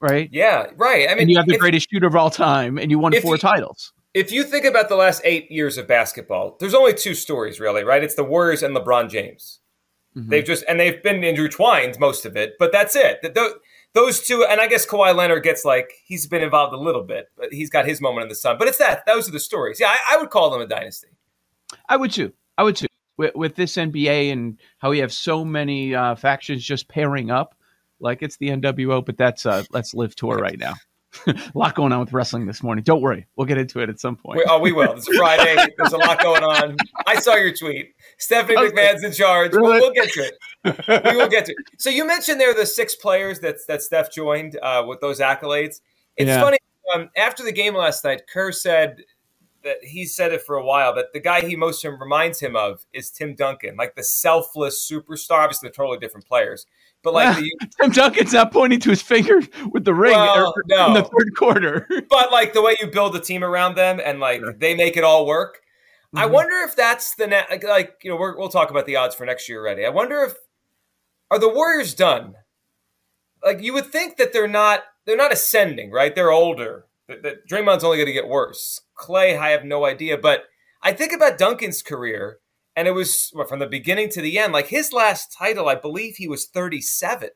Right? 0.00 0.30
Yeah, 0.32 0.66
right. 0.76 1.08
I 1.08 1.14
mean, 1.14 1.22
and 1.22 1.30
you 1.30 1.36
have 1.36 1.46
the 1.46 1.58
greatest 1.58 1.88
shooter 1.90 2.06
of 2.06 2.16
all 2.16 2.30
time, 2.30 2.78
and 2.78 2.90
you 2.90 2.98
won 2.98 3.12
four 3.20 3.34
you, 3.34 3.38
titles. 3.38 3.92
If 4.14 4.32
you 4.32 4.44
think 4.44 4.64
about 4.64 4.88
the 4.88 4.96
last 4.96 5.20
eight 5.24 5.50
years 5.50 5.76
of 5.76 5.86
basketball, 5.86 6.56
there's 6.58 6.74
only 6.74 6.94
two 6.94 7.14
stories, 7.14 7.60
really, 7.60 7.84
right? 7.84 8.02
It's 8.02 8.14
the 8.14 8.24
Warriors 8.24 8.62
and 8.62 8.74
LeBron 8.74 9.10
James. 9.10 9.60
Mm-hmm. 10.16 10.30
They've 10.30 10.44
just, 10.44 10.64
and 10.68 10.80
they've 10.80 11.02
been 11.02 11.22
intertwined 11.22 11.98
most 12.00 12.26
of 12.26 12.36
it, 12.36 12.54
but 12.58 12.72
that's 12.72 12.96
it. 12.96 13.36
Those 13.92 14.20
two, 14.20 14.44
and 14.48 14.60
I 14.60 14.66
guess 14.66 14.86
Kawhi 14.86 15.14
Leonard 15.14 15.42
gets 15.42 15.64
like, 15.64 15.92
he's 16.04 16.26
been 16.26 16.42
involved 16.42 16.72
a 16.74 16.78
little 16.78 17.02
bit, 17.02 17.26
but 17.36 17.52
he's 17.52 17.70
got 17.70 17.86
his 17.86 18.00
moment 18.00 18.24
in 18.24 18.28
the 18.28 18.34
sun. 18.34 18.56
But 18.58 18.68
it's 18.68 18.78
that. 18.78 19.04
Those 19.06 19.28
are 19.28 19.32
the 19.32 19.40
stories. 19.40 19.78
Yeah, 19.80 19.88
I, 19.88 20.14
I 20.14 20.16
would 20.18 20.30
call 20.30 20.50
them 20.50 20.60
a 20.60 20.66
dynasty. 20.66 21.08
I 21.88 21.96
would 21.96 22.10
too. 22.10 22.32
I 22.56 22.62
would 22.62 22.76
too. 22.76 22.86
With, 23.16 23.34
with 23.34 23.54
this 23.54 23.76
NBA 23.76 24.32
and 24.32 24.58
how 24.78 24.90
we 24.90 24.98
have 25.00 25.12
so 25.12 25.44
many 25.44 25.94
uh, 25.94 26.14
factions 26.14 26.64
just 26.64 26.88
pairing 26.88 27.30
up, 27.30 27.54
like 28.00 28.22
it's 28.22 28.36
the 28.36 28.48
NWO, 28.48 29.04
but 29.04 29.16
that's 29.16 29.46
uh, 29.46 29.64
let's 29.70 29.94
live 29.94 30.14
tour 30.14 30.36
right 30.36 30.58
now. 30.58 30.74
a 31.26 31.34
lot 31.54 31.74
going 31.74 31.92
on 31.92 32.00
with 32.00 32.12
wrestling 32.12 32.46
this 32.46 32.62
morning. 32.62 32.84
Don't 32.84 33.00
worry, 33.00 33.26
we'll 33.36 33.46
get 33.46 33.58
into 33.58 33.80
it 33.80 33.88
at 33.88 33.98
some 33.98 34.16
point. 34.16 34.38
We, 34.38 34.44
oh, 34.48 34.58
we 34.58 34.72
will. 34.72 34.92
It's 34.92 35.08
Friday. 35.16 35.56
There's 35.78 35.92
a 35.92 35.98
lot 35.98 36.22
going 36.22 36.44
on. 36.44 36.76
I 37.06 37.18
saw 37.18 37.34
your 37.34 37.54
tweet. 37.54 37.94
Stephanie 38.18 38.56
okay. 38.58 38.70
McMahon's 38.70 39.04
in 39.04 39.12
charge. 39.12 39.52
Really? 39.52 39.68
We'll, 39.68 39.80
we'll, 39.80 39.92
get 39.92 40.10
to 40.12 40.20
it. 40.20 41.04
we 41.10 41.16
will 41.16 41.28
get 41.28 41.46
to 41.46 41.52
it. 41.52 41.58
So 41.78 41.90
you 41.90 42.06
mentioned 42.06 42.40
there 42.40 42.50
are 42.50 42.54
the 42.54 42.66
six 42.66 42.94
players 42.94 43.40
that 43.40 43.56
that 43.68 43.82
Steph 43.82 44.12
joined 44.12 44.58
uh, 44.62 44.84
with 44.86 45.00
those 45.00 45.20
accolades. 45.20 45.80
It's 46.16 46.28
yeah. 46.28 46.40
funny. 46.40 46.58
Um, 46.94 47.10
after 47.16 47.44
the 47.44 47.52
game 47.52 47.74
last 47.74 48.04
night, 48.04 48.22
Kerr 48.32 48.52
said 48.52 48.98
that 49.62 49.76
he 49.82 50.06
said 50.06 50.32
it 50.32 50.42
for 50.42 50.56
a 50.56 50.64
while 50.64 50.94
that 50.94 51.12
the 51.12 51.20
guy 51.20 51.40
he 51.42 51.56
most 51.56 51.84
reminds 51.84 52.40
him 52.40 52.56
of 52.56 52.84
is 52.92 53.10
Tim 53.10 53.34
Duncan, 53.34 53.76
like 53.76 53.94
the 53.94 54.02
selfless 54.02 54.88
superstar. 54.90 55.42
Obviously, 55.42 55.68
they're 55.68 55.72
totally 55.72 55.98
different 55.98 56.26
players, 56.26 56.66
but 57.02 57.14
like 57.14 57.36
the, 57.36 57.68
Tim 57.80 57.90
Duncan's 57.90 58.32
not 58.32 58.52
pointing 58.52 58.80
to 58.80 58.90
his 58.90 59.02
finger 59.02 59.40
with 59.72 59.84
the 59.84 59.94
ring 59.94 60.12
well, 60.12 60.54
no. 60.68 60.88
in 60.88 60.94
the 60.94 61.02
third 61.02 61.36
quarter. 61.36 61.88
but 62.10 62.30
like 62.30 62.52
the 62.52 62.62
way 62.62 62.76
you 62.80 62.88
build 62.88 63.16
a 63.16 63.20
team 63.20 63.42
around 63.42 63.76
them 63.76 64.00
and 64.04 64.20
like 64.20 64.40
sure. 64.40 64.54
they 64.54 64.74
make 64.74 64.96
it 64.96 65.04
all 65.04 65.26
work. 65.26 65.60
Mm-hmm. 66.14 66.18
I 66.18 66.26
wonder 66.26 66.56
if 66.66 66.76
that's 66.76 67.14
the 67.14 67.26
net. 67.26 67.46
Like, 67.50 67.64
like 67.64 67.96
you 68.02 68.10
know, 68.10 68.16
we 68.16 68.32
will 68.32 68.48
talk 68.48 68.70
about 68.70 68.86
the 68.86 68.96
odds 68.96 69.14
for 69.14 69.24
next 69.24 69.48
year 69.48 69.60
already. 69.60 69.84
I 69.84 69.90
wonder 69.90 70.22
if 70.24 70.34
are 71.30 71.38
the 71.38 71.48
Warriors 71.48 71.94
done? 71.94 72.34
Like 73.44 73.62
you 73.62 73.72
would 73.72 73.86
think 73.86 74.16
that 74.16 74.32
they're 74.32 74.48
not. 74.48 74.82
They're 75.06 75.16
not 75.16 75.32
ascending, 75.32 75.90
right? 75.90 76.14
They're 76.14 76.30
older 76.30 76.86
that, 77.10 77.22
that 77.22 77.48
Draymond's 77.48 77.84
only 77.84 77.98
going 77.98 78.06
to 78.06 78.12
get 78.12 78.28
worse. 78.28 78.80
Clay, 78.94 79.36
I 79.36 79.50
have 79.50 79.64
no 79.64 79.84
idea, 79.84 80.16
but 80.16 80.44
I 80.82 80.92
think 80.92 81.12
about 81.12 81.38
Duncan's 81.38 81.82
career, 81.82 82.38
and 82.80 82.88
it 82.88 82.92
was 82.92 83.30
well, 83.34 83.46
from 83.46 83.58
the 83.58 83.66
beginning 83.66 84.08
to 84.08 84.22
the 84.22 84.38
end. 84.38 84.54
Like 84.54 84.68
his 84.68 84.90
last 84.90 85.36
title, 85.36 85.68
I 85.68 85.74
believe 85.74 86.16
he 86.16 86.26
was 86.26 86.46
37. 86.46 87.28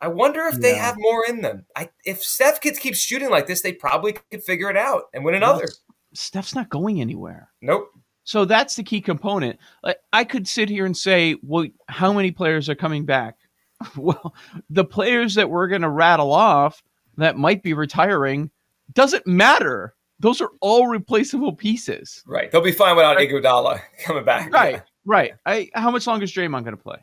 I 0.00 0.08
wonder 0.08 0.40
if 0.46 0.54
yeah. 0.54 0.60
they 0.60 0.74
have 0.74 0.96
more 0.98 1.22
in 1.28 1.42
them. 1.42 1.66
I, 1.76 1.90
if 2.06 2.22
Steph 2.22 2.62
kids 2.62 2.78
keeps 2.78 2.98
shooting 2.98 3.30
like 3.30 3.46
this, 3.46 3.60
they 3.60 3.72
probably 3.72 4.14
could 4.30 4.42
figure 4.42 4.70
it 4.70 4.76
out 4.76 5.04
and 5.12 5.22
win 5.22 5.34
another. 5.34 5.66
Well, 5.66 5.96
Steph's 6.14 6.54
not 6.54 6.70
going 6.70 7.02
anywhere. 7.02 7.50
Nope. 7.60 7.90
So 8.24 8.46
that's 8.46 8.74
the 8.76 8.82
key 8.82 9.02
component. 9.02 9.58
Like 9.82 9.98
I 10.14 10.24
could 10.24 10.48
sit 10.48 10.70
here 10.70 10.86
and 10.86 10.96
say, 10.96 11.36
well, 11.42 11.66
how 11.88 12.14
many 12.14 12.30
players 12.30 12.70
are 12.70 12.74
coming 12.74 13.04
back? 13.04 13.36
well, 13.98 14.34
the 14.70 14.84
players 14.84 15.34
that 15.34 15.50
we're 15.50 15.68
going 15.68 15.82
to 15.82 15.90
rattle 15.90 16.32
off 16.32 16.82
that 17.18 17.36
might 17.36 17.62
be 17.62 17.74
retiring 17.74 18.50
doesn't 18.94 19.26
matter. 19.26 19.94
Those 20.24 20.40
are 20.40 20.48
all 20.62 20.86
replaceable 20.86 21.52
pieces. 21.52 22.24
Right. 22.26 22.50
They'll 22.50 22.62
be 22.62 22.72
fine 22.72 22.96
without 22.96 23.16
right. 23.16 23.28
Iguodala 23.28 23.82
coming 24.04 24.24
back. 24.24 24.50
Right. 24.50 24.76
Yeah. 24.76 24.80
Right. 25.04 25.34
I, 25.44 25.68
how 25.74 25.90
much 25.90 26.06
longer 26.06 26.24
is 26.24 26.32
Draymond 26.32 26.64
going 26.64 26.74
to 26.74 26.82
play? 26.82 26.96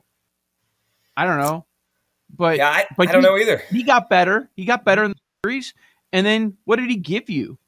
I 1.16 1.26
don't 1.26 1.38
know. 1.38 1.68
But 2.36 2.58
yeah, 2.58 2.70
I, 2.70 2.88
but 2.98 3.10
I 3.10 3.12
don't 3.12 3.22
he, 3.22 3.30
know 3.30 3.38
either. 3.38 3.60
He 3.70 3.84
got 3.84 4.10
better. 4.10 4.50
He 4.56 4.66
got 4.66 4.84
better 4.84 5.04
in 5.04 5.12
the 5.12 5.18
series. 5.46 5.76
And 6.12 6.26
then 6.26 6.58
what 6.66 6.78
did 6.78 6.90
he 6.90 6.96
give 6.96 7.30
you? 7.30 7.60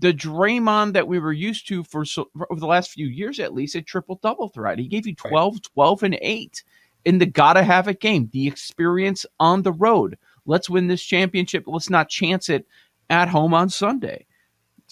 The 0.00 0.12
Draymond 0.12 0.92
that 0.92 1.08
we 1.08 1.18
were 1.18 1.32
used 1.32 1.66
to 1.68 1.84
for, 1.84 2.04
so, 2.04 2.28
for 2.36 2.46
over 2.52 2.60
the 2.60 2.66
last 2.66 2.90
few 2.90 3.06
years, 3.06 3.40
at 3.40 3.54
least, 3.54 3.74
a 3.74 3.80
triple 3.80 4.20
double 4.22 4.50
threat. 4.50 4.78
He 4.78 4.88
gave 4.88 5.06
you 5.06 5.14
12, 5.14 5.54
right. 5.54 5.62
12, 5.72 6.02
and 6.02 6.18
8 6.20 6.64
in 7.06 7.16
the 7.16 7.24
gotta 7.24 7.62
have 7.62 7.88
it 7.88 8.00
game, 8.00 8.28
the 8.30 8.46
experience 8.46 9.24
on 9.40 9.62
the 9.62 9.72
road. 9.72 10.18
Let's 10.44 10.68
win 10.68 10.88
this 10.88 11.02
championship. 11.02 11.64
Let's 11.66 11.88
not 11.88 12.10
chance 12.10 12.50
it 12.50 12.66
at 13.08 13.30
home 13.30 13.54
on 13.54 13.70
Sunday. 13.70 14.26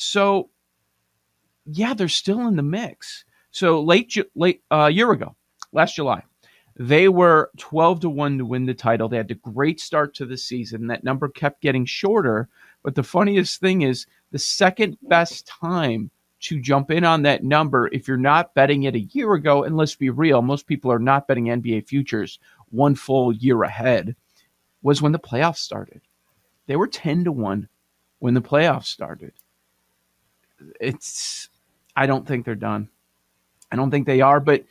So, 0.02 0.48
yeah, 1.66 1.92
they're 1.92 2.08
still 2.08 2.48
in 2.48 2.56
the 2.56 2.62
mix. 2.62 3.26
So 3.50 3.82
late, 3.82 4.16
late 4.34 4.62
a 4.70 4.74
uh, 4.74 4.88
year 4.88 5.12
ago, 5.12 5.36
last 5.72 5.96
July, 5.96 6.22
they 6.74 7.10
were 7.10 7.50
12 7.58 8.00
to 8.00 8.08
1 8.08 8.38
to 8.38 8.46
win 8.46 8.64
the 8.64 8.72
title. 8.72 9.10
They 9.10 9.18
had 9.18 9.30
a 9.30 9.34
great 9.34 9.78
start 9.78 10.14
to 10.14 10.24
the 10.24 10.38
season. 10.38 10.86
That 10.86 11.04
number 11.04 11.28
kept 11.28 11.60
getting 11.60 11.84
shorter. 11.84 12.48
But 12.82 12.94
the 12.94 13.02
funniest 13.02 13.60
thing 13.60 13.82
is 13.82 14.06
the 14.30 14.38
second 14.38 14.96
best 15.02 15.46
time 15.46 16.10
to 16.40 16.62
jump 16.62 16.90
in 16.90 17.04
on 17.04 17.20
that 17.22 17.44
number, 17.44 17.90
if 17.92 18.08
you're 18.08 18.16
not 18.16 18.54
betting 18.54 18.84
it 18.84 18.94
a 18.94 19.00
year 19.00 19.34
ago, 19.34 19.64
and 19.64 19.76
let's 19.76 19.96
be 19.96 20.08
real, 20.08 20.40
most 20.40 20.66
people 20.66 20.90
are 20.90 20.98
not 20.98 21.28
betting 21.28 21.46
NBA 21.46 21.86
futures 21.86 22.38
one 22.70 22.94
full 22.94 23.34
year 23.34 23.64
ahead, 23.64 24.16
was 24.80 25.02
when 25.02 25.12
the 25.12 25.18
playoffs 25.18 25.58
started. 25.58 26.00
They 26.66 26.76
were 26.76 26.86
10 26.86 27.24
to 27.24 27.32
1 27.32 27.68
when 28.18 28.32
the 28.32 28.40
playoffs 28.40 28.86
started. 28.86 29.34
It's 30.80 31.48
I 31.96 32.06
don't 32.06 32.26
think 32.26 32.44
they're 32.44 32.54
done. 32.54 32.88
I 33.72 33.76
don't 33.76 33.90
think 33.90 34.06
they 34.06 34.20
are, 34.20 34.40
but 34.40 34.64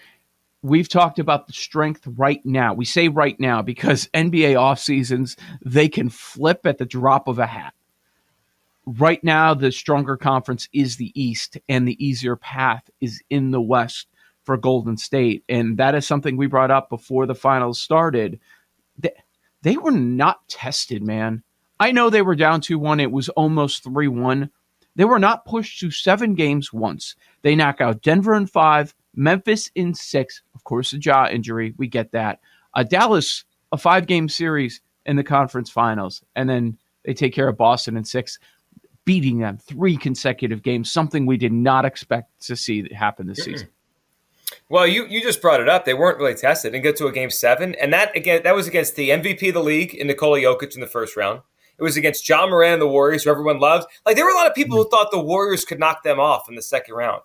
we've 0.62 0.90
talked 0.90 1.20
about 1.20 1.48
the 1.48 1.54
strength 1.54 2.06
right 2.06 2.46
now. 2.46 2.74
We 2.74 2.86
say 2.86 3.08
right 3.08 3.40
now 3.40 3.62
because 3.62 4.10
NBA 4.14 4.60
off 4.60 4.80
seasons 4.80 5.38
they 5.64 5.88
can 5.90 6.10
flip 6.10 6.66
at 6.66 6.78
the 6.78 6.86
drop 6.86 7.28
of 7.28 7.40
a 7.40 7.48
hat. 7.48 7.74
Right 8.86 9.24
now, 9.24 9.54
the 9.54 9.72
stronger 9.72 10.18
conference 10.18 10.68
is 10.74 10.96
the 10.96 11.12
East, 11.14 11.60
and 11.70 11.88
the 11.88 12.04
easier 12.04 12.36
path 12.36 12.90
is 13.00 13.22
in 13.30 13.52
the 13.52 13.62
West 13.62 14.08
for 14.44 14.58
Golden 14.58 14.98
State. 14.98 15.44
And 15.48 15.78
that 15.78 15.94
is 15.94 16.08
something 16.08 16.36
we 16.36 16.48
brought 16.48 16.72
up 16.72 16.90
before 16.90 17.28
the 17.28 17.36
finals 17.36 17.80
started. 17.80 18.40
They, 18.98 19.12
they 19.62 19.78
were 19.78 19.92
not 19.92 20.48
tested, 20.48 21.04
man. 21.04 21.44
I 21.80 21.92
know 21.92 22.10
they 22.10 22.24
were 22.24 22.36
down 22.36 22.62
2 22.62 22.80
1. 22.80 23.00
It 23.00 23.12
was 23.12 23.30
almost 23.30 23.84
3 23.84 24.08
1. 24.08 24.50
They 24.96 25.06
were 25.06 25.20
not 25.20 25.46
pushed 25.46 25.80
to 25.80 25.92
seven 25.92 26.36
games 26.36 26.74
once. 26.74 27.16
They 27.42 27.56
knock 27.56 27.80
out 27.82 28.02
Denver 28.02 28.36
in 28.36 28.48
five, 28.48 28.94
Memphis 29.16 29.72
in 29.76 29.94
six. 29.94 30.42
Of 30.56 30.64
course, 30.64 30.92
the 30.92 30.98
jaw 30.98 31.28
injury. 31.28 31.74
We 31.78 31.88
get 31.88 32.12
that. 32.12 32.40
Uh, 32.74 32.84
Dallas, 32.84 33.46
a 33.72 33.78
five 33.78 34.08
game 34.08 34.30
series 34.30 34.82
in 35.06 35.16
the 35.16 35.24
conference 35.24 35.70
finals. 35.70 36.22
And 36.36 36.50
then 36.50 36.78
they 37.06 37.14
take 37.14 37.34
care 37.34 37.48
of 37.48 37.58
Boston 37.58 37.98
in 37.98 38.04
six, 38.04 38.40
beating 39.06 39.40
them 39.40 39.58
three 39.58 39.98
consecutive 39.98 40.62
games, 40.62 40.92
something 40.92 41.26
we 41.26 41.38
did 41.38 41.54
not 41.54 41.86
expect 41.86 42.46
to 42.48 42.56
see 42.56 42.88
happen 42.94 43.28
this 43.28 43.44
season. 43.44 43.70
Well, 44.68 44.88
you 44.88 45.06
you 45.06 45.22
just 45.22 45.42
brought 45.42 45.62
it 45.62 45.70
up. 45.70 45.86
They 45.86 45.94
weren't 45.94 46.18
really 46.18 46.36
tested 46.36 46.74
and 46.74 46.84
get 46.84 46.96
to 46.98 47.08
a 47.08 47.12
game 47.12 47.30
seven, 47.30 47.76
and 47.76 47.94
that 47.94 48.16
again 48.16 48.42
that 48.44 48.56
was 48.56 48.68
against 48.68 48.96
the 48.96 49.10
MVP 49.10 49.50
of 49.50 49.54
the 49.56 49.64
league 49.64 49.94
in 49.94 50.08
Nikola 50.08 50.40
Jokic 50.40 50.76
in 50.76 50.82
the 50.82 50.88
first 50.88 51.16
round. 51.16 51.42
It 51.80 51.84
was 51.84 51.98
against 51.98 52.28
Ja 52.28 52.46
Morant 52.46 52.74
and 52.74 52.82
the 52.82 52.88
Warriors, 52.88 53.24
who 53.24 53.30
everyone 53.30 53.60
loves. 53.60 53.86
Like 54.06 54.16
there 54.16 54.26
were 54.26 54.32
a 54.32 54.36
lot 54.36 54.48
of 54.48 54.56
people 54.56 54.78
who 54.78 54.84
mm-hmm. 54.84 54.90
thought 54.90 55.12
the 55.12 55.20
Warriors 55.20 55.64
could 55.64 55.80
knock 55.80 56.04
them 56.04 56.20
off 56.20 56.50
in 56.50 56.56
the 56.56 56.62
second 56.62 56.96
round. 56.96 57.22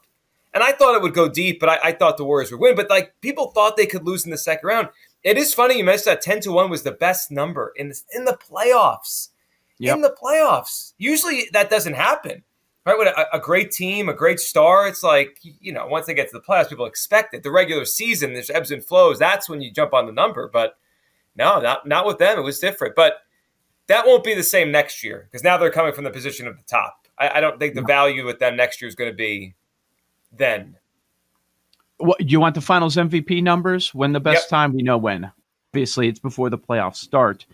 And 0.55 0.63
I 0.63 0.71
thought 0.71 0.95
it 0.95 1.03
would 1.03 1.15
go 1.15 1.29
deep, 1.29 1.59
but 1.59 1.69
I, 1.69 1.79
I 1.83 1.93
thought 1.93 2.17
the 2.17 2.25
Warriors 2.25 2.53
would 2.53 2.61
win. 2.61 2.77
But 2.77 2.89
like 2.89 3.13
people 3.21 3.51
thought 3.51 3.77
they 3.77 3.87
could 3.87 4.05
lose 4.05 4.25
in 4.25 4.31
the 4.31 4.39
second 4.39 4.67
round. 4.67 4.89
It 5.25 5.37
is 5.37 5.53
funny 5.53 5.77
you 5.77 5.85
mentioned 5.85 6.13
that 6.13 6.23
10 6.23 6.41
to 6.43 6.53
1 6.53 6.71
was 6.71 6.83
the 6.83 6.93
best 6.93 7.31
number 7.31 7.73
in 7.77 7.89
the, 7.89 8.01
in 8.15 8.25
the 8.25 8.39
playoffs. 8.39 9.31
Yep. 9.79 9.97
In 9.97 10.03
the 10.03 10.15
playoffs. 10.23 10.93
Usually 10.99 11.49
that 11.53 11.71
doesn't 11.71 11.95
happen. 11.95 12.45
Right? 12.87 12.99
With 12.99 13.09
a, 13.09 13.37
a, 13.37 13.41
great 13.41 13.71
team, 13.71 14.11
a 14.11 14.15
great 14.15 14.39
star, 14.39 14.87
it's 14.87 15.03
like, 15.03 15.39
you 15.43 15.73
know, 15.73 15.87
once 15.87 16.05
they 16.05 16.13
get 16.13 16.31
to 16.31 16.39
the 16.39 16.45
playoffs, 16.45 16.69
people 16.69 16.85
expect 16.85 17.33
it. 17.33 17.43
The 17.43 17.51
regular 17.51 17.87
season, 17.87 18.35
there's 18.35 18.51
ebbs 18.51 18.71
and 18.71 18.85
flows. 18.85 19.19
That's 19.19 19.49
when 19.49 19.63
you 19.63 19.73
jump 19.73 19.95
on 19.95 20.05
the 20.05 20.13
number. 20.13 20.51
But 20.53 20.77
no, 21.35 21.61
not 21.61 21.87
not 21.89 22.07
with 22.07 22.19
them. 22.19 22.39
It 22.39 22.43
was 22.43 22.59
different. 22.59 22.95
But 22.95 23.21
that 23.89 24.07
won't 24.07 24.25
be 24.25 24.35
the 24.35 24.43
same 24.43 24.71
next 24.71 25.03
year 25.05 25.29
because 25.31 25.45
now 25.45 25.57
they're 25.57 25.71
coming 25.71 25.93
from 25.93 26.05
the 26.05 26.11
position 26.11 26.47
of 26.47 26.57
the 26.57 26.63
top. 26.65 27.07
I, 27.19 27.39
I 27.39 27.41
don't 27.41 27.59
think 27.59 27.75
the 27.75 27.83
value 27.83 28.25
with 28.25 28.39
them 28.39 28.57
next 28.57 28.81
year 28.81 28.89
is 28.89 28.95
going 28.95 29.11
to 29.11 29.17
be 29.17 29.55
then. 30.33 30.77
What, 31.99 32.19
do 32.19 32.27
you 32.27 32.41
want 32.41 32.55
the 32.55 32.61
finals 32.61 32.97
MVP 32.97 33.43
numbers? 33.43 33.95
When 33.95 34.13
the 34.13 34.21
best 34.21 34.45
Yep. 34.45 34.49
time? 34.51 34.73
We 34.73 34.83
know 34.83 34.99
when. 34.99 35.31
Obviously, 35.73 36.09
it's 36.09 36.19
before 36.19 36.51
the 36.51 36.59
playoffs 36.59 36.97
start. 36.97 37.47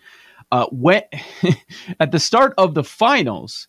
Uh, 0.51 0.65
when 0.71 1.03
at 1.99 2.11
the 2.11 2.19
start 2.19 2.53
of 2.57 2.73
the 2.73 2.83
finals, 2.83 3.67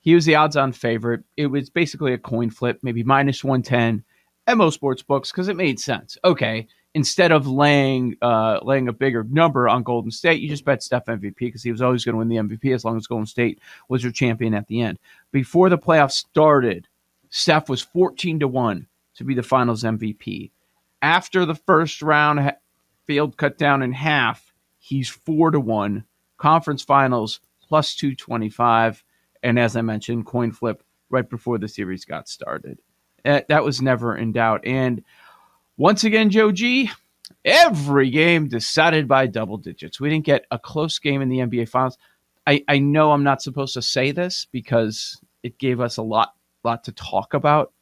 he 0.00 0.14
was 0.14 0.24
the 0.24 0.34
odds-on 0.34 0.72
favorite. 0.72 1.22
It 1.36 1.46
was 1.46 1.70
basically 1.70 2.12
a 2.12 2.18
coin 2.18 2.50
flip, 2.50 2.80
maybe 2.82 3.02
minus 3.04 3.44
one 3.44 3.62
ten 3.62 4.02
at 4.46 4.56
most 4.56 4.74
sports 4.74 5.02
books 5.02 5.30
because 5.30 5.48
it 5.48 5.56
made 5.56 5.78
sense. 5.78 6.18
Okay, 6.24 6.66
instead 6.94 7.32
of 7.32 7.46
laying 7.46 8.16
uh, 8.20 8.58
laying 8.62 8.88
a 8.88 8.92
bigger 8.92 9.24
number 9.24 9.68
on 9.68 9.82
Golden 9.82 10.10
State, 10.10 10.40
you 10.40 10.48
just 10.48 10.64
bet 10.64 10.82
Steph 10.82 11.06
MVP 11.06 11.36
because 11.38 11.62
he 11.62 11.70
was 11.70 11.82
always 11.82 12.04
going 12.04 12.14
to 12.14 12.18
win 12.18 12.28
the 12.28 12.36
MVP 12.36 12.74
as 12.74 12.84
long 12.84 12.96
as 12.96 13.06
Golden 13.06 13.26
State 13.26 13.60
was 13.88 14.02
your 14.02 14.12
champion 14.12 14.54
at 14.54 14.66
the 14.66 14.80
end. 14.80 14.98
Before 15.32 15.68
the 15.68 15.78
playoffs 15.78 16.12
started, 16.12 16.88
Steph 17.30 17.68
was 17.68 17.82
fourteen 17.82 18.40
to 18.40 18.48
one 18.48 18.86
to 19.14 19.24
be 19.24 19.34
the 19.34 19.42
Finals 19.42 19.84
MVP. 19.84 20.50
After 21.02 21.46
the 21.46 21.54
first 21.54 22.02
round 22.02 22.52
field 23.06 23.36
cut 23.36 23.58
down 23.58 23.82
in 23.82 23.92
half, 23.92 24.52
he's 24.78 25.08
four 25.08 25.50
to 25.50 25.60
one. 25.60 26.04
Conference 26.38 26.82
Finals 26.82 27.40
plus 27.62 27.94
two 27.94 28.14
twenty 28.14 28.48
five, 28.48 29.04
and 29.42 29.58
as 29.58 29.76
I 29.76 29.82
mentioned, 29.82 30.26
coin 30.26 30.52
flip 30.52 30.82
right 31.08 31.28
before 31.28 31.58
the 31.58 31.68
series 31.68 32.04
got 32.04 32.28
started. 32.28 32.78
That 33.24 33.64
was 33.64 33.82
never 33.82 34.16
in 34.16 34.32
doubt. 34.32 34.64
And 34.64 35.04
once 35.80 36.04
again, 36.04 36.28
Joe 36.28 36.52
G, 36.52 36.90
every 37.42 38.10
game 38.10 38.48
decided 38.48 39.08
by 39.08 39.26
double 39.26 39.56
digits. 39.56 39.98
We 39.98 40.10
didn't 40.10 40.26
get 40.26 40.44
a 40.50 40.58
close 40.58 40.98
game 40.98 41.22
in 41.22 41.30
the 41.30 41.38
NBA 41.38 41.70
Finals. 41.70 41.96
I, 42.46 42.62
I 42.68 42.78
know 42.78 43.12
I'm 43.12 43.24
not 43.24 43.40
supposed 43.40 43.72
to 43.74 43.82
say 43.82 44.12
this 44.12 44.46
because 44.52 45.18
it 45.42 45.56
gave 45.56 45.80
us 45.80 45.96
a 45.96 46.02
lot 46.02 46.34
lot 46.64 46.84
to 46.84 46.92
talk 46.92 47.32
about. 47.32 47.72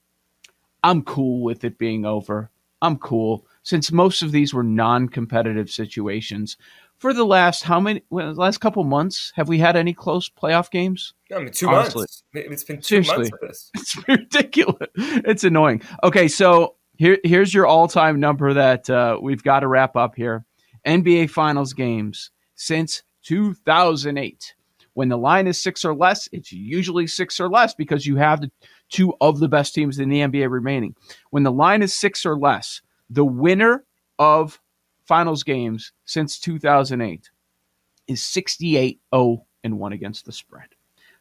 I'm 0.84 1.02
cool 1.02 1.42
with 1.42 1.64
it 1.64 1.76
being 1.76 2.04
over. 2.04 2.52
I'm 2.80 2.98
cool 2.98 3.44
since 3.64 3.90
most 3.90 4.22
of 4.22 4.30
these 4.30 4.54
were 4.54 4.62
non-competitive 4.62 5.68
situations. 5.68 6.56
For 6.98 7.12
the 7.12 7.24
last 7.24 7.64
how 7.64 7.80
many 7.80 8.04
well, 8.10 8.32
last 8.32 8.58
couple 8.58 8.84
months 8.84 9.32
have 9.34 9.48
we 9.48 9.58
had 9.58 9.74
any 9.74 9.92
close 9.92 10.30
playoff 10.30 10.70
games? 10.70 11.14
I 11.34 11.40
mean, 11.40 11.50
two 11.50 11.68
Honestly. 11.68 12.02
months. 12.02 12.22
It's 12.32 12.62
been 12.62 12.76
two 12.76 13.02
Seriously. 13.02 13.16
months 13.16 13.30
of 13.32 13.40
this. 13.40 13.70
It's 13.74 14.08
ridiculous. 14.08 14.88
It's 14.94 15.42
annoying. 15.42 15.82
Okay, 16.04 16.28
so 16.28 16.76
here 16.98 17.18
here's 17.24 17.54
your 17.54 17.66
all-time 17.66 18.20
number 18.20 18.52
that 18.52 18.90
uh, 18.90 19.18
we've 19.22 19.42
got 19.42 19.60
to 19.60 19.68
wrap 19.68 19.96
up 19.96 20.14
here. 20.16 20.44
NBA 20.84 21.30
Finals 21.30 21.72
games 21.72 22.30
since 22.54 23.02
2008. 23.22 24.54
When 24.94 25.08
the 25.08 25.16
line 25.16 25.46
is 25.46 25.62
six 25.62 25.84
or 25.84 25.94
less, 25.94 26.28
it's 26.32 26.50
usually 26.50 27.06
six 27.06 27.38
or 27.38 27.48
less 27.48 27.72
because 27.72 28.04
you 28.04 28.16
have 28.16 28.40
the 28.40 28.50
two 28.90 29.14
of 29.20 29.38
the 29.38 29.48
best 29.48 29.74
teams 29.74 30.00
in 30.00 30.08
the 30.08 30.20
NBA 30.20 30.50
remaining. 30.50 30.96
When 31.30 31.44
the 31.44 31.52
line 31.52 31.82
is 31.82 31.94
six 31.94 32.26
or 32.26 32.36
less, 32.36 32.82
the 33.08 33.24
winner 33.24 33.84
of 34.18 34.60
finals 35.04 35.44
games 35.44 35.92
since 36.04 36.40
2008 36.40 37.30
is 38.08 38.22
68 38.24 39.00
0 39.14 39.46
and 39.62 39.78
1 39.78 39.92
against 39.92 40.24
the 40.24 40.32
spread. 40.32 40.68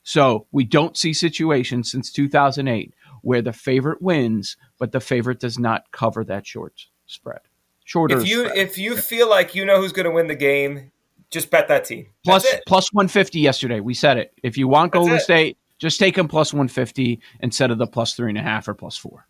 So 0.02 0.48
we 0.52 0.64
don't 0.64 0.98
see 0.98 1.14
situations 1.14 1.92
since 1.92 2.12
2008 2.12 2.94
where 3.22 3.42
the 3.42 3.54
favorite 3.54 4.02
wins, 4.02 4.58
but 4.80 4.92
the 4.92 5.00
favorite 5.00 5.40
does 5.40 5.58
not 5.60 5.92
cover 5.92 6.24
that 6.26 6.46
short 6.46 6.74
spread. 7.06 7.40
Shorter 7.86 8.20
If 8.20 8.28
you 8.28 8.46
spread. 8.46 8.58
if 8.58 8.78
you 8.78 8.98
feel 8.98 9.30
like 9.30 9.56
you 9.56 9.66
know 9.66 9.78
who's 9.78 9.94
going 9.94 10.06
to 10.06 10.12
win 10.12 10.28
the 10.28 10.36
game, 10.36 10.92
just 11.32 11.50
bet 11.50 11.68
that 11.68 11.86
team. 11.86 12.08
plus 12.24 12.46
plus 12.68 12.92
150 12.94 13.40
yesterday. 13.40 13.80
We 13.80 13.94
said 13.94 14.18
it. 14.18 14.34
If 14.44 14.58
you 14.58 14.68
want 14.68 14.92
That's 14.92 15.00
Golden 15.00 15.18
it. 15.18 15.22
State, 15.22 15.58
just 15.80 16.00
take 16.00 16.16
them 16.16 16.28
plus 16.28 16.54
150 16.54 17.20
instead 17.42 17.72
of 17.72 17.78
the 17.78 17.88
plus 17.88 18.14
three 18.14 18.30
and 18.30 18.38
a 18.38 18.42
half 18.42 18.68
or 18.68 18.74
plus 18.74 18.98
four. 18.98 19.28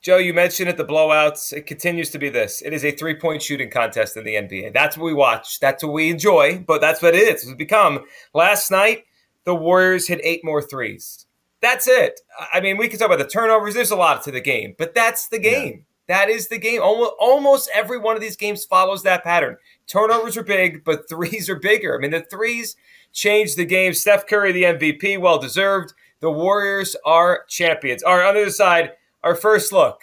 Joe, 0.00 0.16
you 0.16 0.32
mentioned 0.32 0.68
it, 0.68 0.76
the 0.76 0.84
blowouts. 0.84 1.52
It 1.52 1.62
continues 1.66 2.10
to 2.10 2.18
be 2.18 2.28
this. 2.28 2.62
It 2.62 2.72
is 2.72 2.84
a 2.84 2.92
three 2.92 3.14
point 3.16 3.42
shooting 3.42 3.70
contest 3.70 4.16
in 4.16 4.24
the 4.24 4.34
NBA. 4.34 4.72
That's 4.72 4.96
what 4.96 5.06
we 5.06 5.14
watch. 5.14 5.58
That's 5.58 5.82
what 5.82 5.92
we 5.92 6.08
enjoy, 6.08 6.58
but 6.66 6.80
that's 6.80 7.02
what 7.02 7.14
it 7.14 7.22
is. 7.22 7.42
It's 7.44 7.54
become. 7.54 8.04
Last 8.32 8.70
night, 8.70 9.04
the 9.44 9.54
Warriors 9.54 10.06
hit 10.06 10.20
eight 10.22 10.44
more 10.44 10.62
threes. 10.62 11.26
That's 11.60 11.88
it. 11.88 12.20
I 12.52 12.60
mean, 12.60 12.76
we 12.76 12.88
can 12.88 12.98
talk 12.98 13.06
about 13.06 13.18
the 13.18 13.26
turnovers. 13.28 13.74
There's 13.74 13.90
a 13.90 13.96
lot 13.96 14.22
to 14.24 14.30
the 14.30 14.40
game, 14.40 14.74
but 14.78 14.94
that's 14.94 15.28
the 15.28 15.38
game. 15.40 15.84
That 16.06 16.30
is 16.30 16.48
the 16.48 16.58
game. 16.58 16.80
Almost, 16.80 17.12
almost 17.18 17.70
every 17.74 17.98
one 17.98 18.14
of 18.16 18.22
these 18.22 18.36
games 18.36 18.64
follows 18.64 19.02
that 19.02 19.24
pattern. 19.24 19.56
Turnovers 19.86 20.36
are 20.36 20.42
big, 20.44 20.84
but 20.84 21.08
threes 21.08 21.50
are 21.50 21.56
bigger. 21.58 21.96
I 21.96 22.00
mean, 22.00 22.12
the 22.12 22.20
threes 22.22 22.76
changed 23.12 23.56
the 23.56 23.64
game. 23.64 23.92
Steph 23.92 24.26
Curry, 24.26 24.52
the 24.52 24.62
MVP, 24.64 25.18
well 25.20 25.38
deserved. 25.38 25.92
The 26.20 26.30
Warriors 26.30 26.96
are 27.04 27.44
champions. 27.48 28.02
All 28.02 28.16
right, 28.16 28.28
on 28.28 28.34
the 28.34 28.42
other 28.42 28.50
side, 28.50 28.92
our 29.22 29.34
first 29.34 29.72
look. 29.72 30.00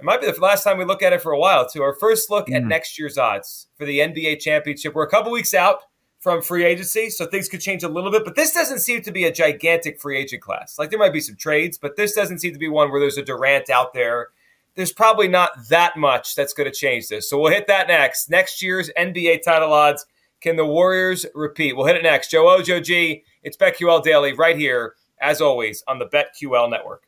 It 0.00 0.04
might 0.04 0.20
be 0.20 0.30
the 0.30 0.40
last 0.40 0.62
time 0.64 0.78
we 0.78 0.84
look 0.84 1.02
at 1.02 1.12
it 1.12 1.22
for 1.22 1.32
a 1.32 1.38
while, 1.38 1.68
too. 1.68 1.82
Our 1.82 1.94
first 1.94 2.30
look 2.30 2.48
at 2.50 2.62
Mhm. 2.62 2.68
next 2.68 2.98
year's 2.98 3.18
odds 3.18 3.66
for 3.76 3.84
the 3.84 4.00
NBA 4.00 4.36
championship. 4.36 4.94
We're 4.94 5.02
a 5.04 5.10
couple 5.10 5.32
weeks 5.32 5.54
out 5.54 5.82
from 6.18 6.42
free 6.42 6.64
agency, 6.64 7.10
so 7.10 7.26
things 7.26 7.48
could 7.48 7.60
change 7.60 7.82
a 7.82 7.88
little 7.88 8.10
bit. 8.10 8.24
But 8.24 8.34
this 8.34 8.52
doesn't 8.52 8.80
seem 8.80 9.02
to 9.02 9.12
be 9.12 9.24
a 9.24 9.32
gigantic 9.32 10.00
free 10.00 10.18
agent 10.18 10.42
class. 10.42 10.78
Like 10.78 10.90
there 10.90 10.98
might 10.98 11.12
be 11.12 11.20
some 11.20 11.36
trades, 11.36 11.78
but 11.78 11.96
this 11.96 12.12
doesn't 12.12 12.40
seem 12.40 12.52
to 12.52 12.58
be 12.58 12.68
one 12.68 12.90
where 12.90 13.00
there's 13.00 13.18
a 13.18 13.22
Durant 13.22 13.70
out 13.70 13.94
there. 13.94 14.28
There's 14.74 14.92
probably 14.92 15.28
not 15.28 15.50
that 15.68 15.96
much 15.96 16.34
that's 16.34 16.52
going 16.52 16.70
to 16.70 16.76
change 16.76 17.08
this. 17.08 17.28
So 17.28 17.40
we'll 17.40 17.52
hit 17.52 17.66
that 17.66 17.88
next. 17.88 18.30
Next 18.30 18.62
year's 18.62 18.90
NBA 18.98 19.42
title 19.42 19.72
odds. 19.72 20.06
Can 20.40 20.56
the 20.56 20.64
Warriors 20.64 21.26
repeat? 21.34 21.76
We'll 21.76 21.86
hit 21.86 21.96
it 21.96 22.04
next. 22.04 22.30
Joe 22.30 22.48
O, 22.48 22.62
Joe 22.62 22.80
G. 22.80 23.24
It's 23.42 23.56
BetQL 23.56 24.04
Daily 24.04 24.34
right 24.34 24.56
here, 24.56 24.94
as 25.20 25.40
always, 25.40 25.82
on 25.88 25.98
the 25.98 26.06
BetQL 26.06 26.70
network. 26.70 27.07